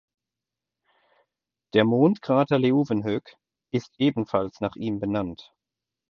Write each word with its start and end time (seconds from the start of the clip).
Der 1.75 1.85
Mondkrater 1.85 2.57
Leeuwenhoek 2.57 3.37
ist 3.69 3.93
ebenfalls 3.99 4.59
nach 4.59 4.75
ihm 4.75 4.99
benannt. 4.99 5.53